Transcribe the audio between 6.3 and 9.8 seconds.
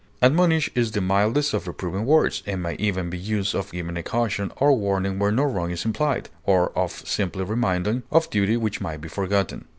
or of simply reminding of duty which might be forgotten.